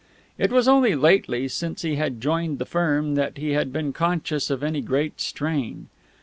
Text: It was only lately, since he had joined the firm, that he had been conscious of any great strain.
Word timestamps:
It 0.39 0.51
was 0.51 0.67
only 0.67 0.95
lately, 0.95 1.47
since 1.47 1.83
he 1.83 1.93
had 1.95 2.19
joined 2.19 2.57
the 2.57 2.65
firm, 2.65 3.13
that 3.13 3.37
he 3.37 3.51
had 3.51 3.71
been 3.71 3.93
conscious 3.93 4.49
of 4.49 4.63
any 4.63 4.81
great 4.81 5.21
strain. 5.21 5.89